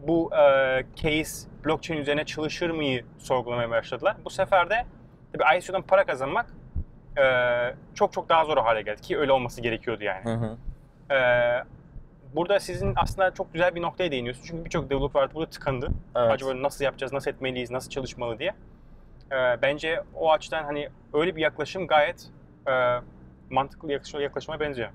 Bu 0.07 0.31
e, 0.35 0.83
case 0.95 1.49
blockchain 1.65 2.01
üzerine 2.01 2.25
çalışır 2.25 2.69
mıyı 2.69 3.05
sorgulamaya 3.17 3.69
başladılar. 3.69 4.17
Bu 4.25 4.29
sefer 4.29 4.69
de 4.69 4.85
tabii 5.33 5.57
ICO'dan 5.57 5.81
para 5.81 6.05
kazanmak 6.05 6.45
e, 7.17 7.23
çok 7.95 8.13
çok 8.13 8.29
daha 8.29 8.45
zor 8.45 8.57
hale 8.57 8.81
geldi 8.81 9.01
ki 9.01 9.17
öyle 9.17 9.31
olması 9.31 9.61
gerekiyordu 9.61 10.03
yani. 10.03 10.25
Hı 10.25 10.33
hı. 10.33 10.57
Ee, 11.13 11.63
burada 12.35 12.59
sizin 12.59 12.93
aslında 12.95 13.33
çok 13.33 13.53
güzel 13.53 13.75
bir 13.75 13.81
noktaya 13.81 14.11
değiniyorsunuz. 14.11 14.47
Çünkü 14.47 14.65
birçok 14.65 14.89
developer 14.89 15.21
artık 15.21 15.35
burada 15.35 15.49
tıkandı. 15.49 15.89
Evet. 16.15 16.31
Acaba 16.31 16.61
nasıl 16.61 16.85
yapacağız, 16.85 17.13
nasıl 17.13 17.31
etmeliyiz, 17.31 17.71
nasıl 17.71 17.89
çalışmalı 17.89 18.39
diye. 18.39 18.53
Ee, 19.31 19.61
bence 19.61 20.03
o 20.15 20.31
açıdan 20.31 20.63
hani 20.63 20.89
öyle 21.13 21.35
bir 21.35 21.41
yaklaşım 21.41 21.87
gayet 21.87 22.27
e, 22.67 22.71
mantıklı 23.49 23.91
yaklaşıma, 23.91 24.23
yaklaşıma 24.23 24.59
benziyor. 24.59 24.89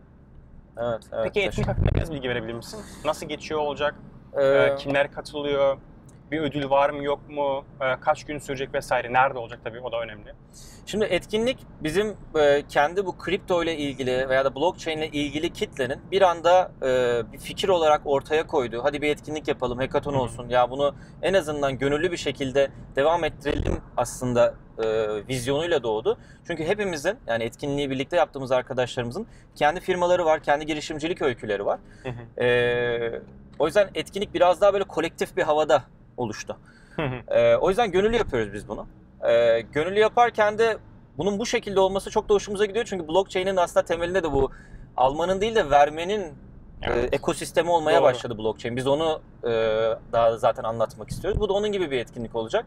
Evet, 0.76 1.02
evet. 1.12 1.25
Peki 1.25 1.46
etkinlik 1.46 1.68
hakkında 1.68 1.94
biraz 1.94 2.12
bilgi 2.12 2.28
verebilir 2.28 2.54
misin? 2.54 2.80
Nasıl 3.04 3.28
geçiyor 3.28 3.61
olacak? 3.61 3.94
Ee, 4.38 4.44
Ee, 4.44 4.76
kimler 4.76 5.12
katılıyor? 5.12 5.78
Bir 6.30 6.40
ödül 6.40 6.70
var 6.70 6.90
mı 6.90 7.04
yok 7.04 7.30
mu? 7.30 7.64
Ee, 7.80 8.00
kaç 8.00 8.24
gün 8.24 8.38
sürecek 8.38 8.74
vesaire? 8.74 9.12
Nerede 9.12 9.38
olacak 9.38 9.60
tabii 9.64 9.80
o 9.80 9.92
da 9.92 10.00
önemli. 10.00 10.32
Şimdi 10.86 11.04
etkinlik 11.04 11.58
bizim 11.82 12.16
e, 12.38 12.62
kendi 12.68 13.06
bu 13.06 13.18
kripto 13.18 13.62
ile 13.62 13.76
ilgili 13.76 14.28
veya 14.28 14.44
da 14.44 14.54
blockchain 14.54 14.98
ile 14.98 15.06
ilgili 15.06 15.52
kitlenin 15.52 16.00
bir 16.10 16.22
anda 16.22 16.72
e, 16.82 17.22
bir 17.32 17.38
fikir 17.38 17.68
olarak 17.68 18.00
ortaya 18.04 18.46
koyduğu, 18.46 18.84
hadi 18.84 19.02
bir 19.02 19.08
etkinlik 19.08 19.48
yapalım, 19.48 19.78
hackathon 19.78 20.14
olsun, 20.14 20.48
ya 20.48 20.70
bunu 20.70 20.94
en 21.22 21.34
azından 21.34 21.78
gönüllü 21.78 22.12
bir 22.12 22.16
şekilde 22.16 22.70
devam 22.96 23.24
ettirelim 23.24 23.80
aslında 23.96 24.54
e, 24.78 24.84
vizyonuyla 25.28 25.82
doğdu. 25.82 26.18
Çünkü 26.46 26.64
hepimizin 26.64 27.18
yani 27.26 27.44
etkinliği 27.44 27.90
birlikte 27.90 28.16
yaptığımız 28.16 28.52
arkadaşlarımızın 28.52 29.26
kendi 29.54 29.80
firmaları 29.80 30.24
var, 30.24 30.42
kendi 30.42 30.66
girişimcilik 30.66 31.22
öyküleri 31.22 31.66
var. 31.66 31.80
Hı 32.02 32.08
hı. 32.08 32.44
E, 32.44 33.20
o 33.58 33.66
yüzden 33.66 33.90
etkinlik 33.94 34.34
biraz 34.34 34.61
daha 34.61 34.73
böyle 34.73 34.84
kolektif 34.84 35.37
bir 35.37 35.42
havada 35.42 35.82
oluştu. 36.16 36.56
Ee, 37.28 37.54
o 37.56 37.68
yüzden 37.68 37.90
gönüllü 37.90 38.16
yapıyoruz 38.16 38.52
biz 38.52 38.68
bunu. 38.68 38.87
Ee, 39.28 39.61
gönüllü 39.61 39.99
yaparken 39.99 40.58
de 40.58 40.76
bunun 41.18 41.38
bu 41.38 41.46
şekilde 41.46 41.80
olması 41.80 42.11
çok 42.11 42.28
da 42.28 42.34
hoşumuza 42.34 42.64
gidiyor. 42.64 42.84
Çünkü 42.84 43.08
blockchain'in 43.08 43.56
aslında 43.56 43.84
temelinde 43.87 44.23
de 44.23 44.32
bu 44.32 44.50
almanın 44.96 45.40
değil 45.40 45.54
de 45.54 45.70
vermenin 45.70 46.32
Evet. 46.82 47.12
e, 47.12 47.16
ekosistemi 47.16 47.70
olmaya 47.70 47.96
Doğru. 47.99 48.04
başladı 48.04 48.38
blockchain. 48.38 48.76
Biz 48.76 48.87
onu 48.87 49.20
e, 49.44 49.50
daha 50.12 50.37
zaten 50.37 50.64
anlatmak 50.64 51.11
istiyoruz. 51.11 51.40
Bu 51.40 51.49
da 51.49 51.52
onun 51.52 51.73
gibi 51.73 51.90
bir 51.90 51.99
etkinlik 51.99 52.37
olacak. 52.37 52.66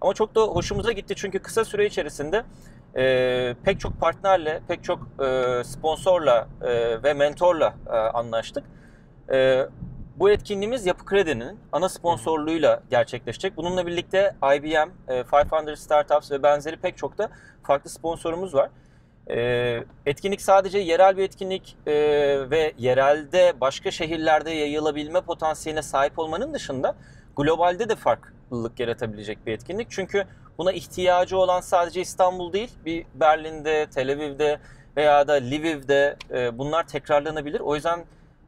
Ama 0.00 0.14
çok 0.14 0.34
da 0.34 0.40
hoşumuza 0.40 0.92
gitti 0.92 1.14
çünkü 1.16 1.38
kısa 1.38 1.64
süre 1.64 1.86
içerisinde 1.86 2.44
e, 2.96 3.54
pek 3.64 3.80
çok 3.80 4.00
partnerle, 4.00 4.60
pek 4.68 4.84
çok 4.84 4.98
e, 5.24 5.62
sponsorla 5.64 6.48
e, 6.62 7.02
ve 7.02 7.14
mentorla 7.14 7.74
e, 7.86 7.90
anlaştık. 7.90 8.64
E, 9.32 9.66
bu 10.16 10.30
etkinliğimiz 10.30 10.86
Yapı 10.86 11.04
Kredi'nin 11.04 11.58
ana 11.72 11.88
sponsorluğuyla 11.88 12.82
gerçekleşecek. 12.90 13.56
Bununla 13.56 13.86
birlikte 13.86 14.36
IBM, 14.42 14.90
e, 15.08 15.24
500 15.32 15.80
Startups 15.80 16.30
ve 16.30 16.42
benzeri 16.42 16.76
pek 16.76 16.96
çok 16.96 17.18
da 17.18 17.30
farklı 17.62 17.90
sponsorumuz 17.90 18.54
var. 18.54 18.70
E, 19.30 19.84
etkinlik 20.06 20.42
sadece 20.42 20.78
yerel 20.78 21.16
bir 21.16 21.22
etkinlik 21.22 21.76
e, 21.86 21.92
ve 22.50 22.72
yerelde 22.78 23.52
başka 23.60 23.90
şehirlerde 23.90 24.50
yayılabilme 24.50 25.20
potansiyeline 25.20 25.82
sahip 25.82 26.18
olmanın 26.18 26.54
dışında 26.54 26.94
globalde 27.36 27.88
de 27.88 27.96
farklılık 27.96 28.80
yaratabilecek 28.80 29.46
bir 29.46 29.52
etkinlik. 29.52 29.90
Çünkü 29.90 30.24
buna 30.58 30.72
ihtiyacı 30.72 31.38
olan 31.38 31.60
sadece 31.60 32.00
İstanbul 32.00 32.52
değil, 32.52 32.70
bir 32.84 33.06
Berlin'de, 33.14 33.86
Tel 33.86 34.12
Aviv'de 34.12 34.58
veya 34.96 35.28
da 35.28 35.32
Lviv'de 35.32 36.16
e, 36.30 36.58
bunlar 36.58 36.86
tekrarlanabilir. 36.86 37.60
O 37.60 37.74
yüzden 37.74 38.04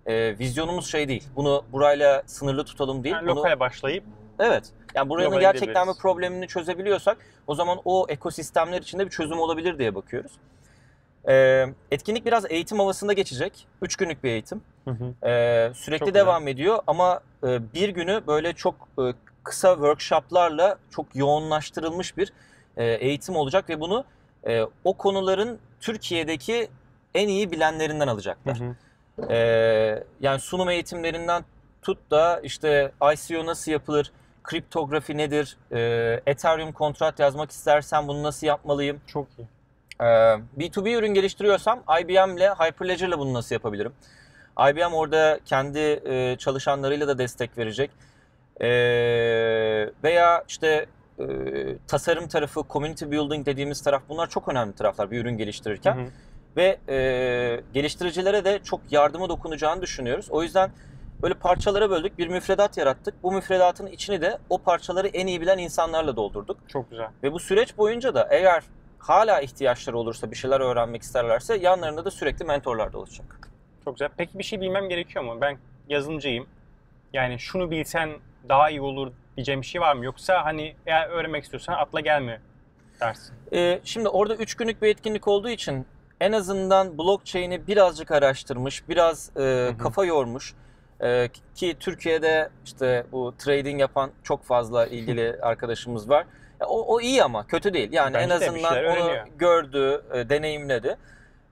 e, 0.07 0.39
vizyonumuz 0.39 0.91
şey 0.91 1.09
değil. 1.09 1.25
Bunu 1.37 1.65
burayla 1.73 2.23
sınırlı 2.27 2.65
tutalım 2.65 3.05
değil. 3.05 3.15
Yani 3.15 3.29
Bunu, 3.29 3.37
lokale 3.37 3.61
başlayıp 3.61 4.05
evet. 4.39 4.65
Yani 4.95 5.09
buranın 5.09 5.41
gerçekten 5.41 5.89
bir 5.89 6.01
problemini 6.01 6.49
çözebiliyorsak 6.49 7.17
o 7.47 7.55
zaman 7.55 7.79
o 7.85 8.07
ekosistemler 8.09 8.83
içinde 8.83 9.05
bir 9.05 9.11
çözüm 9.11 9.39
olabilir 9.39 9.79
diye 9.79 9.95
bakıyoruz. 9.95 10.33
E, 11.29 11.67
etkinlik 11.91 12.27
biraz 12.27 12.51
eğitim 12.51 12.79
havasında 12.79 13.13
geçecek. 13.13 13.67
Üç 13.83 13.97
günlük 13.97 14.25
bir 14.25 14.31
eğitim. 14.31 14.63
Ee, 15.25 15.71
sürekli 15.75 15.99
Çok 15.99 16.09
güzel. 16.09 16.21
devam 16.21 16.49
ediyor 16.49 16.79
ama 16.87 17.21
e, 17.45 17.73
bir 17.75 17.89
günü 17.89 18.23
böyle 18.27 18.53
çok 18.53 18.75
e, 18.99 19.03
kısa 19.45 19.75
workshoplarla 19.75 20.79
çok 20.91 21.07
yoğunlaştırılmış 21.15 22.17
bir 22.17 22.33
e, 22.77 22.85
eğitim 22.85 23.37
olacak 23.37 23.69
ve 23.69 23.81
bunu 23.81 24.05
e, 24.47 24.63
o 24.85 24.93
konuların 24.93 25.59
Türkiye'deki 25.81 26.69
en 27.15 27.29
iyi 27.29 27.53
bilenlerinden 27.53 28.09
alacaklar. 28.09 28.59
Ee, 29.31 30.03
yani 30.21 30.41
sunum 30.41 30.71
eğitimlerinden 30.71 31.45
tut 31.83 31.99
da 32.11 32.41
işte 32.43 32.93
ICO 33.15 33.47
nasıl 33.47 33.73
yapılır, 33.73 34.13
kriptografi 34.45 35.17
nedir, 35.17 35.57
e, 35.73 36.21
Ethereum 36.27 36.73
kontrat 36.73 37.19
yazmak 37.19 37.51
istersen 37.51 38.09
bunu 38.09 38.23
nasıl 38.23 38.47
yapmalıyım, 38.47 39.01
Çok 39.07 39.27
iyi. 39.39 39.47
ee, 40.01 40.05
B2B 40.59 40.99
ürün 40.99 41.15
geliştiriyorsam 41.15 41.83
IBM 42.01 42.37
ile 42.37 42.51
Hyperledger 42.51 43.09
ile 43.09 43.19
bunu 43.19 43.35
nasıl 43.35 43.55
yapabilirim? 43.55 43.93
IBM 44.71 44.95
orada 44.95 45.41
kendi 45.45 45.79
e, 45.79 46.37
çalışanlarıyla 46.39 47.09
da 47.09 47.19
destek 47.19 47.59
verecek. 47.59 47.91
Ee, 48.61 48.67
veya 50.05 50.45
işte 50.49 50.87
e, 51.19 51.25
tasarım 51.87 52.29
tarafı, 52.29 52.63
community 52.71 53.05
building 53.05 53.47
dediğimiz 53.47 53.83
taraf 53.83 54.03
bunlar 54.09 54.31
çok 54.31 54.49
önemli 54.49 54.75
taraflar 54.75 55.11
bir 55.11 55.21
ürün 55.21 55.39
geliştirirken. 55.39 55.97
Hı 55.97 56.01
hı. 56.01 56.07
Ve 56.57 56.79
e, 56.89 57.61
geliştiricilere 57.75 58.45
de 58.45 58.59
çok 58.65 58.81
yardımı 58.91 59.29
dokunacağını 59.29 59.83
düşünüyoruz. 59.83 60.31
O 60.31 60.43
yüzden 60.43 60.71
böyle 61.23 61.35
parçalara 61.35 61.91
böldük, 61.91 62.19
bir 62.19 62.29
müfredat 62.29 62.77
yarattık. 62.77 63.23
Bu 63.23 63.33
müfredatın 63.33 63.87
içini 63.87 64.21
de 64.21 64.39
o 64.51 64.59
parçaları 64.59 65.09
en 65.09 65.27
iyi 65.27 65.41
bilen 65.41 65.59
insanlarla 65.59 66.17
doldurduk. 66.17 66.59
Çok 66.69 66.91
güzel. 66.91 67.09
Ve 67.23 67.33
bu 67.33 67.39
süreç 67.39 67.79
boyunca 67.79 68.15
da 68.15 68.29
eğer 68.31 68.63
hala 68.99 69.41
ihtiyaçları 69.41 69.99
olursa, 69.99 70.31
bir 70.31 70.37
şeyler 70.37 70.61
öğrenmek 70.61 71.03
isterlerse 71.03 71.57
yanlarında 71.57 72.05
da 72.05 72.11
sürekli 72.11 72.45
mentorlar 72.45 72.93
da 72.93 72.99
olacak. 72.99 73.51
Çok 73.85 73.95
güzel. 73.95 74.09
Peki 74.17 74.39
bir 74.39 74.45
şey 74.45 74.61
bilmem 74.61 74.89
gerekiyor 74.89 75.25
mu? 75.25 75.41
Ben 75.41 75.59
yazılımcıyım. 75.89 76.47
Yani 77.13 77.39
şunu 77.39 77.71
bilsen 77.71 78.11
daha 78.49 78.71
iyi 78.71 78.81
olur 78.81 79.13
diyeceğim 79.37 79.61
bir 79.61 79.67
şey 79.67 79.81
var 79.81 79.95
mı? 79.95 80.05
Yoksa 80.05 80.45
hani 80.45 80.75
eğer 80.87 81.09
öğrenmek 81.09 81.45
istiyorsan 81.45 81.73
atla 81.73 82.01
gelme 82.01 82.41
dersin. 83.01 83.35
Ee, 83.53 83.81
şimdi 83.85 84.09
orada 84.09 84.35
3 84.35 84.55
günlük 84.55 84.83
bir 84.83 84.89
etkinlik 84.89 85.29
olduğu 85.29 85.49
için 85.49 85.87
en 86.21 86.33
azından 86.33 86.99
blockchain'i 86.99 87.67
birazcık 87.67 88.11
araştırmış, 88.11 88.89
biraz 88.89 89.31
e, 89.37 89.41
hı. 89.41 89.79
kafa 89.79 90.05
yormuş. 90.05 90.55
E, 91.01 91.29
ki 91.55 91.77
Türkiye'de 91.81 92.51
işte 92.65 93.07
bu 93.13 93.35
trading 93.39 93.81
yapan 93.81 94.11
çok 94.23 94.45
fazla 94.45 94.87
ilgili 94.87 95.37
arkadaşımız 95.43 96.09
var. 96.09 96.27
Ya 96.61 96.67
O, 96.67 96.95
o 96.95 97.01
iyi 97.01 97.25
ama 97.25 97.47
kötü 97.47 97.75
değil. 97.75 97.93
Yani 97.93 98.15
Bence 98.15 98.25
en 98.25 98.31
azından 98.31 98.73
onu 98.73 98.79
öğreniyor. 98.79 99.27
gördü, 99.39 100.03
e, 100.15 100.29
deneyimledi. 100.29 100.97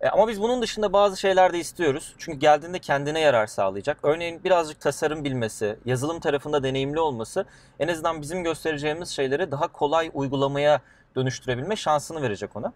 E, 0.01 0.09
ama 0.09 0.29
biz 0.29 0.41
bunun 0.43 0.63
dışında 0.63 0.93
bazı 0.93 1.17
şeyler 1.17 1.53
de 1.53 1.59
istiyoruz. 1.59 2.15
Çünkü 2.19 2.39
geldiğinde 2.39 2.79
kendine 2.79 3.21
yarar 3.21 3.47
sağlayacak. 3.47 3.99
Örneğin 4.03 4.45
birazcık 4.45 4.81
tasarım 4.81 5.25
bilmesi, 5.25 5.77
yazılım 5.85 6.21
tarafında 6.21 6.63
deneyimli 6.63 7.01
olması 7.01 7.45
en 7.79 7.89
azından 7.89 8.23
bizim 8.23 8.45
göstereceğimiz 8.45 9.09
şeyleri 9.09 9.51
daha 9.51 9.69
kolay 9.69 10.11
uygulamaya 10.15 10.81
dönüştürebilme 11.17 11.77
şansını 11.77 12.23
verecek 12.23 12.57
ona. 12.57 12.73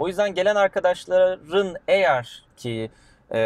O 0.00 0.08
yüzden 0.08 0.34
gelen 0.34 0.54
arkadaşların 0.54 1.76
eğer 1.88 2.44
ki 2.56 2.90
e, 3.30 3.38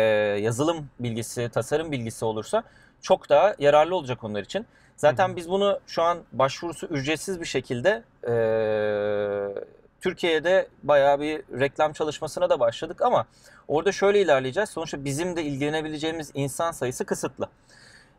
yazılım 0.42 0.88
bilgisi, 1.00 1.48
tasarım 1.48 1.92
bilgisi 1.92 2.24
olursa 2.24 2.62
çok 3.02 3.28
daha 3.28 3.54
yararlı 3.58 3.96
olacak 3.96 4.24
onlar 4.24 4.42
için. 4.42 4.66
Zaten 4.96 5.28
Hı 5.28 5.32
hı. 5.32 5.36
biz 5.36 5.48
bunu 5.48 5.80
şu 5.86 6.02
an 6.02 6.18
başvurusu 6.32 6.86
ücretsiz 6.86 7.40
bir 7.40 7.46
şekilde 7.46 8.02
e, 8.22 8.34
Türkiye'de 10.00 10.68
bayağı 10.82 11.20
bir 11.20 11.42
reklam 11.60 11.92
çalışmasına 11.92 12.50
da 12.50 12.60
başladık 12.60 13.02
ama 13.02 13.26
orada 13.68 13.92
şöyle 13.92 14.20
ilerleyeceğiz. 14.20 14.70
Sonuçta 14.70 15.04
bizim 15.04 15.36
de 15.36 15.42
ilgilenebileceğimiz 15.42 16.30
insan 16.34 16.72
sayısı 16.72 17.04
kısıtlı. 17.04 17.48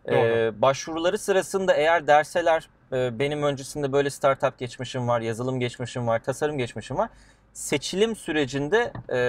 Doğru. 0.08 0.62
başvuruları 0.62 1.18
sırasında 1.18 1.74
eğer 1.74 2.08
derseler 2.08 2.70
e, 2.94 3.20
benim 3.20 3.44
öncesinde 3.44 3.92
böyle 3.92 4.10
startup 4.10 4.60
geçmişim 4.60 5.08
var, 5.08 5.22
yazılım 5.22 5.60
geçmişim 5.60 6.08
var, 6.08 6.24
tasarım 6.24 6.58
geçmişim 6.58 6.98
var. 6.98 7.10
Seçilim 7.56 8.16
sürecinde 8.16 8.94
e, 9.14 9.20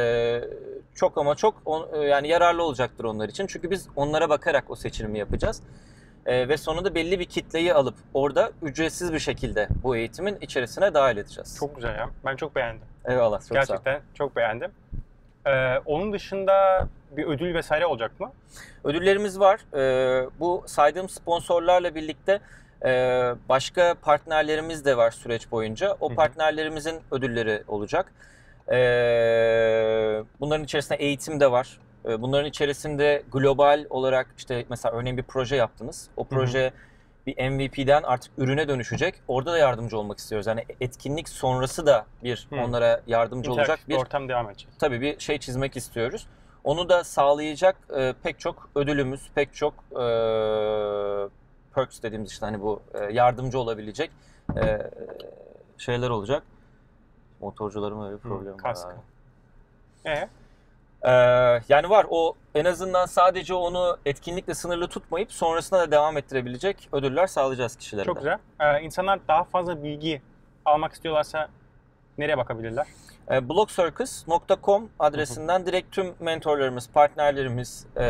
çok 0.95 1.19
ama 1.19 1.35
çok 1.35 1.55
on- 1.65 1.89
e, 1.95 1.99
yani 1.99 2.29
yararlı 2.29 2.63
olacaktır 2.63 3.05
onlar 3.05 3.29
için. 3.29 3.47
Çünkü 3.47 3.71
biz 3.71 3.89
onlara 3.97 4.29
bakarak 4.29 4.71
o 4.71 4.77
seçilimi 4.77 5.19
yapacağız. 5.19 5.63
Ee, 6.27 6.49
ve 6.49 6.57
sonunda 6.57 6.95
belli 6.95 7.21
bir 7.21 7.25
kitleyi 7.25 7.75
alıp 7.75 7.95
orada 8.15 8.53
ücretsiz 8.63 9.13
bir 9.13 9.19
şekilde 9.19 9.69
bu 9.83 9.97
eğitimin 9.97 10.39
içerisine 10.41 10.95
dahil 10.95 11.17
edeceğiz. 11.17 11.57
Çok 11.59 11.77
güzel 11.77 11.99
ya. 11.99 12.11
Ben 12.25 12.37
çok 12.37 12.57
beğendim. 12.57 12.83
Eyvallah. 13.05 13.39
Çok 13.39 13.47
sağ 13.49 13.55
ol. 13.55 13.67
Gerçekten 13.67 14.01
çok 14.15 14.37
beğendim. 14.37 14.71
Ee, 15.47 15.79
onun 15.79 16.13
dışında 16.13 16.89
bir 17.11 17.25
ödül 17.27 17.55
vesaire 17.55 17.87
olacak 17.87 18.21
mı? 18.21 18.33
Ödüllerimiz 18.85 19.41
var. 19.41 19.61
Ee, 19.75 20.29
bu 20.41 20.65
saydığım 20.67 21.09
sponsorlarla 21.09 21.95
birlikte 21.95 22.41
e, 22.85 22.91
başka 23.49 23.95
partnerlerimiz 24.03 24.85
de 24.85 24.97
var 24.97 25.11
süreç 25.11 25.51
boyunca. 25.51 25.97
O 26.01 26.09
partnerlerimizin 26.15 27.01
ödülleri 27.11 27.63
olacak. 27.69 28.13
Ee, 28.73 30.23
bunların 30.41 30.65
içerisinde 30.65 30.99
eğitim 30.99 31.41
de 31.41 31.51
var. 31.51 31.79
Ee, 32.09 32.23
Bunların 32.23 32.47
içerisinde 32.49 33.23
global 33.33 33.85
olarak 33.91 34.27
işte 34.39 34.65
mesela 34.71 34.95
örneğin 34.95 35.17
bir 35.17 35.23
proje 35.23 35.57
yaptınız. 35.57 36.09
O 36.17 36.25
proje 36.25 36.73
bir 37.27 37.51
MVP'den 37.51 38.03
artık 38.03 38.33
ürüne 38.39 38.69
dönüşecek. 38.69 39.15
Orada 39.29 39.53
da 39.53 39.59
yardımcı 39.59 39.99
olmak 39.99 40.19
istiyoruz. 40.19 40.47
Yani 40.47 40.65
etkinlik 40.81 41.29
sonrası 41.29 41.87
da 41.87 42.07
bir 42.25 42.49
onlara 42.53 43.01
yardımcı 43.07 43.51
olacak 43.51 43.65
İnteraktif 43.65 43.89
bir 43.89 43.97
ortam 43.97 44.29
devam 44.29 44.51
edecek. 44.51 44.69
tabii 44.79 45.01
bir 45.01 45.19
şey 45.19 45.39
çizmek 45.39 45.77
istiyoruz. 45.77 46.27
Onu 46.65 46.89
da 46.89 47.05
sağlayacak 47.05 47.77
e, 47.97 48.15
pek 48.23 48.41
çok 48.41 48.71
ödülümüz, 48.75 49.31
pek 49.35 49.55
çok 49.55 49.75
e, 49.93 50.05
perks 51.77 52.03
dediğimiz 52.03 52.31
işte 52.31 52.47
hani 52.47 52.61
bu 52.61 52.83
e, 52.95 53.13
yardımcı 53.13 53.59
olabilecek 53.59 54.11
e, 54.57 54.79
şeyler 55.79 56.11
olacak. 56.11 56.43
Motorcuların 57.41 58.07
öyle 58.07 58.17
bir 58.17 58.21
problemi 58.21 58.55
var. 58.55 58.63
kask. 58.63 58.87
abi. 58.87 59.01
Ee, 60.11 60.29
Ee, 61.03 61.11
yani 61.69 61.91
var 61.91 62.07
o 62.11 62.35
en 62.55 62.65
azından 62.65 63.07
sadece 63.07 63.55
onu 63.55 63.99
etkinlikle 64.07 64.55
sınırlı 64.55 64.89
tutmayıp 64.89 65.33
sonrasında 65.33 65.81
da 65.81 65.91
devam 65.91 66.17
ettirebilecek 66.17 66.89
ödüller 66.93 67.27
sağlayacağız 67.27 67.77
kişilere. 67.77 68.05
çok 68.05 68.17
de. 68.17 68.21
güzel. 68.21 68.39
Ee, 68.61 68.83
insanlar 68.83 69.29
daha 69.29 69.45
fazla 69.45 69.83
bilgi 69.83 70.23
almak 70.65 70.93
istiyorlarsa 70.93 71.49
nereye 72.19 72.39
bakabilirler? 72.39 72.87
E, 73.31 73.49
blogcircus.com 73.49 74.89
adresinden 74.99 75.67
direkt 75.67 75.93
tüm 75.93 76.15
mentorlarımız, 76.21 76.91
partnerlerimiz 76.91 77.87
e, 77.97 78.05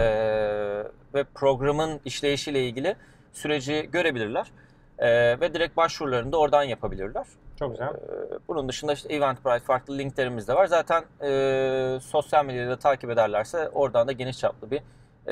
ve 1.15 1.25
programın 1.35 2.01
işleyişiyle 2.05 2.67
ilgili 2.67 2.97
süreci 3.37 3.89
görebilirler. 3.93 4.47
E, 4.99 5.41
ve 5.41 5.55
direkt 5.55 5.77
başvurularını 5.77 6.33
da 6.33 6.37
oradan 6.39 6.63
yapabilirler. 6.63 7.27
Çok 7.59 7.71
güzel. 7.71 7.87
E, 7.87 8.39
bunun 8.49 8.69
dışında 8.69 8.93
işte 8.93 9.15
Eventbrite 9.15 9.59
farklı 9.59 9.99
linklerimiz 9.99 10.49
de 10.49 10.55
var. 10.55 10.67
Zaten 10.67 11.05
e, 11.23 12.01
sosyal 12.01 12.45
medyada 12.45 12.71
da 12.71 12.77
takip 12.77 13.11
ederlerse 13.11 13.69
oradan 13.69 14.09
da 14.09 14.13
geniş 14.13 14.39
çaplı 14.39 14.71
bir 14.71 14.81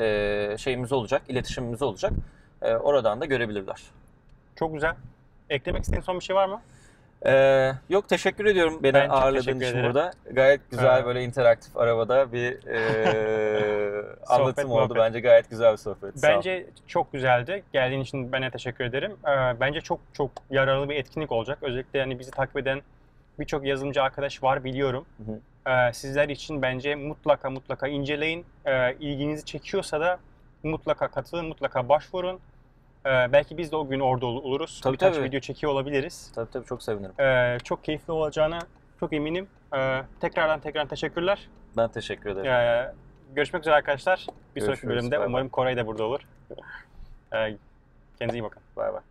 e, 0.01 0.57
şeyimiz 0.57 0.91
olacak, 0.91 1.21
iletişimimiz 1.27 1.81
olacak. 1.81 2.13
E, 2.61 2.75
oradan 2.75 3.21
da 3.21 3.25
görebilirler. 3.25 3.81
Çok 4.55 4.73
güzel. 4.73 4.95
Eklemek 5.49 5.81
istediğin 5.83 6.03
son 6.03 6.19
bir 6.19 6.23
şey 6.23 6.35
var 6.35 6.47
mı? 6.49 6.61
Ee, 7.25 7.71
yok 7.89 8.09
teşekkür 8.09 8.45
ediyorum 8.45 8.79
beni 8.83 8.93
Ben 8.93 9.09
ağırladığın 9.09 9.39
için 9.41 9.57
ederim. 9.57 9.83
burada. 9.85 10.11
Gayet 10.31 10.71
güzel 10.71 11.01
Ee, 11.01 11.05
böyle 11.05 11.23
interaktif 11.23 11.77
arabada 11.77 12.31
bir 12.33 12.67
e, 12.67 14.15
anlatım 14.27 14.71
oldu 14.71 14.77
muhabbet. 14.79 14.97
bence 14.97 15.19
gayet 15.19 15.49
güzel 15.49 15.71
bir 15.71 15.77
sohbet. 15.77 16.13
Bence 16.23 16.65
çok 16.87 17.13
güzeldi. 17.13 17.63
Geldiğin 17.73 18.01
için 18.01 18.31
ben 18.31 18.41
de 18.43 18.49
teşekkür 18.49 18.85
ederim. 18.85 19.11
Ee, 19.27 19.59
bence 19.59 19.81
çok 19.81 19.99
çok 20.13 20.31
yararlı 20.49 20.89
bir 20.89 20.95
etkinlik 20.95 21.31
olacak. 21.31 21.57
Özellikle 21.61 21.99
yani 21.99 22.19
bizi 22.19 22.31
takip 22.31 22.57
eden 22.57 22.81
birçok 23.39 23.65
yazılımcı 23.65 24.03
arkadaş 24.03 24.43
var 24.43 24.63
biliyorum. 24.63 25.05
Hı 25.25 25.31
hı. 25.31 25.39
Ee, 25.89 25.93
sizler 25.93 26.29
için 26.29 26.61
bence 26.61 26.95
mutlaka 26.95 27.49
mutlaka 27.49 27.87
inceleyin. 27.87 28.45
Ee, 28.65 28.93
ilginizi 28.99 29.45
çekiyorsa 29.45 29.99
da 30.01 30.17
mutlaka 30.63 31.07
katılın, 31.07 31.45
mutlaka 31.45 31.89
başvurun. 31.89 32.39
Ee, 33.05 33.31
belki 33.31 33.57
biz 33.57 33.71
de 33.71 33.75
o 33.75 33.87
gün 33.87 33.99
orada 33.99 34.25
ol- 34.25 34.43
oluruz. 34.43 34.81
Tabii, 34.83 34.93
Birkaç 34.93 35.15
tabii. 35.15 35.25
video 35.25 35.39
çekiyor 35.39 35.71
olabiliriz. 35.73 36.31
Tabii 36.35 36.51
tabii 36.51 36.65
çok 36.65 36.83
sevinirim. 36.83 37.21
Ee, 37.21 37.57
çok 37.63 37.83
keyifli 37.83 38.13
olacağına 38.13 38.59
çok 38.99 39.13
eminim. 39.13 39.47
Ee, 39.75 40.01
tekrardan 40.21 40.59
tekrar 40.59 40.85
teşekkürler. 40.85 41.47
Ben 41.77 41.87
teşekkür 41.89 42.29
ederim. 42.29 42.51
Ee, 42.51 42.93
görüşmek 43.35 43.61
üzere 43.61 43.75
arkadaşlar. 43.75 44.25
Bir 44.55 44.61
sonraki 44.61 44.81
Görüşürüz, 44.81 44.89
bölümde 44.89 45.11
bay 45.11 45.19
bay. 45.19 45.27
umarım 45.27 45.49
Koray 45.49 45.77
da 45.77 45.87
burada 45.87 46.03
olur. 46.03 46.19
Ee, 47.33 47.57
kendinize 48.19 48.37
iyi 48.39 48.43
bakın. 48.43 48.61
Bay 48.75 48.91
bay. 48.93 49.01